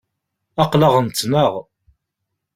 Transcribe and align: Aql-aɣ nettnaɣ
Aql-aɣ 0.63 0.93
nettnaɣ 1.01 1.53